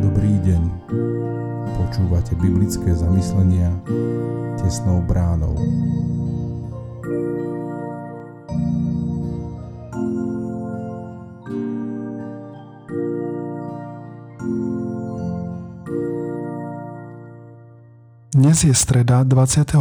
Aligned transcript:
Dobrý 0.00 0.34
deň. 0.46 0.62
Počúvate 1.74 2.38
biblické 2.38 2.94
zamyslenia 2.94 3.74
tesnou 4.60 5.02
bránou. 5.02 5.58
Dnes 18.30 18.62
je 18.62 18.70
streda 18.70 19.26
26. 19.26 19.74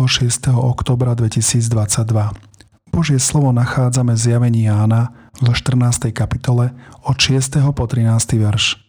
oktobra 0.57 1.13
2022. 1.13 2.48
Božie 2.89 3.21
slovo 3.21 3.53
nachádzame 3.53 4.17
v 4.17 4.19
zjavení 4.19 4.61
Jána 4.65 5.13
v 5.38 5.53
14. 5.53 6.09
kapitole 6.09 6.73
od 7.05 7.16
6. 7.16 7.61
po 7.71 7.85
13. 7.85 8.09
verš. 8.41 8.81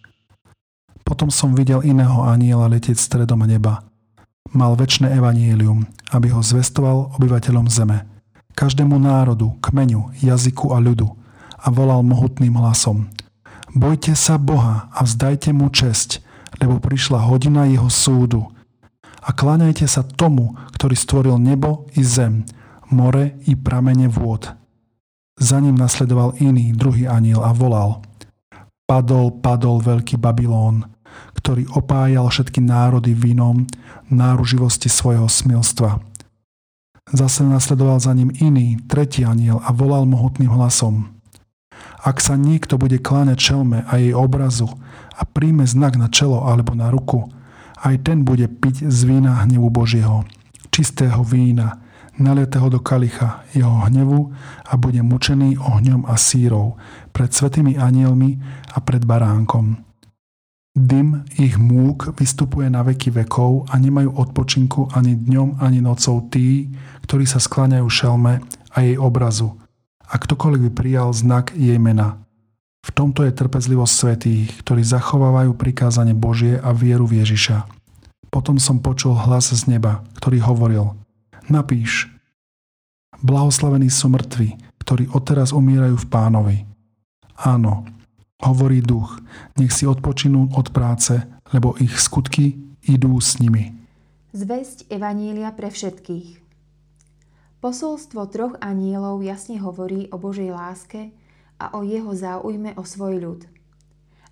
Potom 1.04 1.28
som 1.28 1.52
videl 1.52 1.84
iného 1.84 2.24
aniela 2.24 2.66
letieť 2.66 2.96
stredom 2.96 3.44
neba. 3.44 3.84
Mal 4.56 4.74
väčšie 4.74 5.12
evanílium, 5.12 5.84
aby 6.10 6.32
ho 6.32 6.40
zvestoval 6.42 7.14
obyvateľom 7.20 7.68
zeme, 7.68 8.08
každému 8.56 8.96
národu, 8.98 9.54
kmeňu, 9.62 10.16
jazyku 10.18 10.74
a 10.74 10.82
ľudu 10.82 11.06
a 11.60 11.66
volal 11.68 12.00
mohutným 12.02 12.56
hlasom. 12.56 13.12
Bojte 13.76 14.16
sa 14.18 14.40
Boha 14.40 14.90
a 14.90 15.06
vzdajte 15.06 15.54
mu 15.54 15.70
česť, 15.70 16.24
lebo 16.58 16.82
prišla 16.82 17.30
hodina 17.30 17.68
jeho 17.68 17.86
súdu– 17.92 18.48
a 19.20 19.36
kláňajte 19.36 19.84
sa 19.84 20.00
tomu, 20.00 20.56
ktorý 20.72 20.96
stvoril 20.96 21.36
nebo 21.36 21.84
i 21.92 22.00
zem, 22.00 22.48
more 22.90 23.38
i 23.46 23.56
pramene 23.56 24.10
vôd. 24.10 24.52
Za 25.40 25.58
ním 25.62 25.78
nasledoval 25.78 26.36
iný, 26.36 26.76
druhý 26.76 27.08
aniel 27.08 27.40
a 27.40 27.56
volal 27.56 28.04
Padol, 28.90 29.30
padol 29.38 29.78
veľký 29.78 30.18
Babylón, 30.18 30.90
ktorý 31.38 31.70
opájal 31.78 32.26
všetky 32.26 32.58
národy 32.58 33.14
vínom 33.14 33.62
náruživosti 34.10 34.90
svojho 34.90 35.30
smilstva. 35.30 36.02
Zase 37.14 37.46
nasledoval 37.46 38.02
za 38.02 38.10
ním 38.10 38.34
iný, 38.42 38.82
tretí 38.90 39.22
aniel 39.22 39.62
a 39.62 39.70
volal 39.70 40.10
mohutným 40.10 40.50
hlasom. 40.50 41.14
Ak 42.02 42.18
sa 42.18 42.34
niekto 42.34 42.82
bude 42.82 42.98
kláňať 42.98 43.38
čelme 43.38 43.86
a 43.86 43.94
jej 43.94 44.10
obrazu 44.10 44.66
a 45.14 45.22
príjme 45.22 45.70
znak 45.70 45.94
na 45.94 46.10
čelo 46.10 46.42
alebo 46.42 46.74
na 46.74 46.90
ruku, 46.90 47.30
aj 47.86 47.94
ten 48.02 48.26
bude 48.26 48.50
piť 48.50 48.90
z 48.90 48.98
vína 49.06 49.46
hnevu 49.46 49.70
Božieho, 49.70 50.26
čistého 50.74 51.22
vína, 51.22 51.78
nalietého 52.20 52.68
do 52.68 52.78
kalicha 52.78 53.42
jeho 53.56 53.88
hnevu 53.88 54.30
a 54.68 54.76
bude 54.76 55.00
mučený 55.00 55.56
ohňom 55.56 56.04
a 56.04 56.14
sírov 56.20 56.76
pred 57.10 57.32
svetými 57.32 57.80
anielmi 57.80 58.36
a 58.70 58.78
pred 58.84 59.02
baránkom. 59.02 59.80
Dym 60.70 61.26
ich 61.34 61.58
múk 61.58 62.14
vystupuje 62.14 62.70
na 62.70 62.86
veky 62.86 63.10
vekov 63.10 63.66
a 63.66 63.74
nemajú 63.74 64.14
odpočinku 64.14 64.94
ani 64.94 65.18
dňom, 65.18 65.58
ani 65.58 65.82
nocou 65.82 66.30
tí, 66.30 66.70
ktorí 67.08 67.26
sa 67.26 67.42
skláňajú 67.42 67.88
šelme 67.90 68.38
a 68.70 68.76
jej 68.78 68.94
obrazu. 68.94 69.58
A 70.06 70.14
ktokoľvek 70.14 70.70
by 70.70 70.70
prijal 70.70 71.10
znak 71.10 71.50
jej 71.58 71.74
mena. 71.82 72.22
V 72.86 72.90
tomto 72.94 73.26
je 73.26 73.34
trpezlivosť 73.34 73.92
svetých, 73.92 74.48
ktorí 74.62 74.86
zachovávajú 74.86 75.58
prikázanie 75.58 76.14
Božie 76.14 76.56
a 76.62 76.70
vieru 76.70 77.04
v 77.04 77.26
Ježiša. 77.26 77.66
Potom 78.30 78.62
som 78.62 78.78
počul 78.78 79.18
hlas 79.18 79.50
z 79.50 79.66
neba, 79.66 80.06
ktorý 80.22 80.38
hovoril 80.46 80.99
Napíš, 81.50 82.06
blahoslavení 83.26 83.90
sú 83.90 84.06
mŕtvi, 84.06 84.54
ktorí 84.86 85.10
odteraz 85.10 85.50
umierajú 85.50 85.98
v 85.98 86.06
pánovi. 86.06 86.58
Áno, 87.42 87.90
hovorí 88.38 88.78
duch, 88.78 89.18
nech 89.58 89.74
si 89.74 89.82
odpočinú 89.82 90.54
od 90.54 90.70
práce, 90.70 91.18
lebo 91.50 91.74
ich 91.82 91.90
skutky 91.98 92.54
idú 92.86 93.18
s 93.18 93.42
nimi. 93.42 93.74
Zväzť 94.30 94.94
Evanília 94.94 95.50
pre 95.50 95.74
všetkých. 95.74 96.38
Posolstvo 97.58 98.30
troch 98.30 98.54
anielov 98.62 99.18
jasne 99.26 99.58
hovorí 99.58 100.06
o 100.14 100.22
Božej 100.22 100.54
láske 100.54 101.10
a 101.58 101.74
o 101.74 101.82
jeho 101.82 102.14
záujme 102.14 102.78
o 102.78 102.86
svoj 102.86 103.18
ľud. 103.18 103.40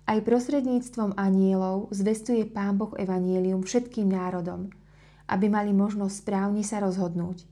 Aj 0.07 0.23
prostredníctvom 0.23 1.19
anielov 1.19 1.91
zvestuje 1.91 2.47
Pán 2.47 2.79
Boh 2.79 2.95
evanielium 2.95 3.67
všetkým 3.67 4.07
národom, 4.07 4.71
aby 5.29 5.45
mali 5.47 5.69
možnosť 5.69 6.25
správne 6.25 6.65
sa 6.65 6.81
rozhodnúť. 6.81 7.45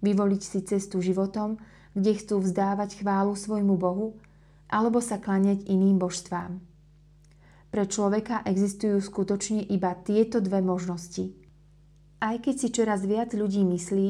Vyvoliť 0.00 0.42
si 0.46 0.62
cestu 0.62 1.02
životom, 1.02 1.58
kde 1.98 2.14
chcú 2.14 2.38
vzdávať 2.38 3.02
chválu 3.02 3.34
svojmu 3.34 3.74
Bohu, 3.74 4.14
alebo 4.70 5.02
sa 5.02 5.18
klaňať 5.18 5.66
iným 5.66 5.98
božstvám. 5.98 6.62
Pre 7.70 7.84
človeka 7.86 8.46
existujú 8.46 9.02
skutočne 9.02 9.66
iba 9.66 9.94
tieto 9.98 10.38
dve 10.38 10.62
možnosti. 10.62 11.34
Aj 12.22 12.38
keď 12.38 12.54
si 12.54 12.68
čoraz 12.70 13.02
viac 13.02 13.34
ľudí 13.34 13.66
myslí, 13.66 14.08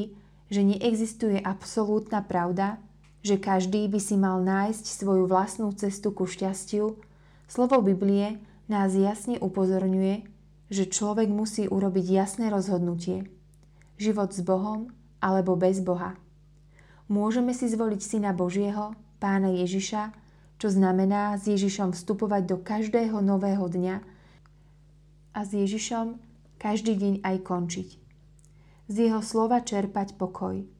že 0.51 0.61
neexistuje 0.61 1.41
absolútna 1.41 2.21
pravda, 2.21 2.77
že 3.21 3.37
každý 3.37 3.85
by 3.85 3.99
si 4.01 4.17
mal 4.17 4.41
nájsť 4.41 4.85
svoju 4.85 5.29
vlastnú 5.29 5.71
cestu 5.77 6.09
ku 6.09 6.25
šťastiu, 6.25 6.97
slovo 7.45 7.77
Biblie 7.85 8.41
nás 8.65 8.97
jasne 8.97 9.37
upozorňuje, 9.37 10.25
že 10.71 10.87
človek 10.87 11.27
musí 11.27 11.67
urobiť 11.67 12.05
jasné 12.07 12.47
rozhodnutie. 12.47 13.27
Život 13.99 14.31
s 14.31 14.41
Bohom 14.41 14.95
alebo 15.19 15.59
bez 15.59 15.83
Boha. 15.83 16.15
Môžeme 17.11 17.51
si 17.51 17.67
zvoliť 17.67 18.01
Syna 18.01 18.31
Božieho, 18.31 18.95
Pána 19.19 19.51
Ježiša, 19.53 20.15
čo 20.57 20.71
znamená 20.71 21.37
s 21.37 21.45
Ježišom 21.45 21.93
vstupovať 21.93 22.47
do 22.47 22.57
každého 22.57 23.19
nového 23.19 23.67
dňa 23.67 24.01
a 25.35 25.39
s 25.43 25.51
Ježišom 25.53 26.17
každý 26.57 26.95
deň 26.97 27.13
aj 27.21 27.37
končiť. 27.43 27.89
Z 28.87 28.95
jeho 28.95 29.21
slova 29.21 29.59
čerpať 29.61 30.15
pokoj– 30.15 30.63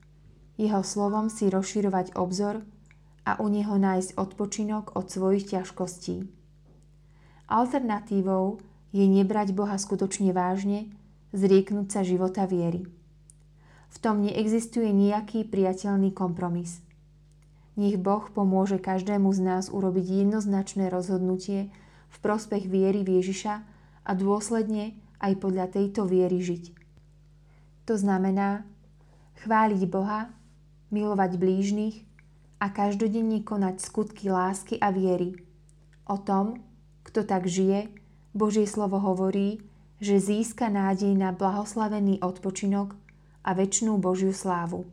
jeho 0.62 0.86
slovom 0.86 1.34
si 1.34 1.50
rozširovať 1.50 2.14
obzor 2.14 2.62
a 3.26 3.34
u 3.42 3.50
neho 3.50 3.82
nájsť 3.82 4.14
odpočinok 4.14 4.94
od 4.94 5.10
svojich 5.10 5.50
ťažkostí. 5.58 6.30
Alternatívou 7.50 8.62
je 8.92 9.06
nebrať 9.08 9.56
Boha 9.56 9.80
skutočne 9.80 10.36
vážne, 10.36 10.92
zrieknúť 11.32 11.88
sa 11.92 12.02
života 12.04 12.44
viery. 12.44 12.88
V 13.92 13.98
tom 14.00 14.24
neexistuje 14.24 14.92
nejaký 14.92 15.48
priateľný 15.48 16.16
kompromis. 16.16 16.80
Nech 17.80 17.96
Boh 18.00 18.28
pomôže 18.32 18.80
každému 18.80 19.32
z 19.32 19.40
nás 19.44 19.66
urobiť 19.72 20.28
jednoznačné 20.28 20.92
rozhodnutie 20.92 21.72
v 22.12 22.18
prospech 22.20 22.68
viery 22.68 23.04
v 23.04 23.24
Ježiša 23.24 23.54
a 24.04 24.12
dôsledne 24.12 24.96
aj 25.24 25.40
podľa 25.40 25.72
tejto 25.72 26.04
viery 26.04 26.44
žiť. 26.44 26.76
To 27.88 27.96
znamená 27.96 28.68
chváliť 29.44 29.82
Boha 29.88 30.32
milovať 30.92 31.40
blížnych 31.40 31.96
a 32.60 32.70
každodenne 32.70 33.40
konať 33.42 33.80
skutky 33.80 34.28
lásky 34.28 34.76
a 34.78 34.92
viery. 34.92 35.40
O 36.06 36.20
tom, 36.20 36.60
kto 37.08 37.24
tak 37.24 37.48
žije, 37.48 38.01
Božie 38.32 38.64
slovo 38.64 38.96
hovorí, 38.96 39.60
že 40.00 40.18
získa 40.18 40.72
nádej 40.72 41.14
na 41.20 41.36
blahoslavený 41.36 42.24
odpočinok 42.24 42.96
a 43.44 43.52
väčšnú 43.52 44.00
Božiu 44.00 44.32
slávu. 44.32 44.88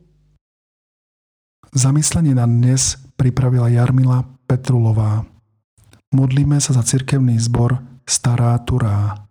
Zamyslenie 1.71 2.35
na 2.35 2.43
dnes 2.43 2.99
pripravila 3.15 3.71
Jarmila 3.71 4.27
Petrulová. 4.43 5.23
Modlíme 6.11 6.57
sa 6.59 6.75
za 6.75 6.83
cirkevný 6.83 7.37
zbor 7.39 7.79
Stará 8.03 8.57
Turá. 8.65 9.29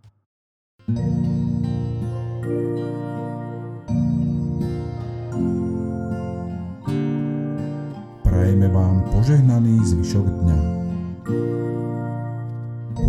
Prajeme 8.22 8.68
vám 8.70 9.02
požehnaný 9.10 9.82
zvyšok 9.82 10.26
dňa. 10.46 10.87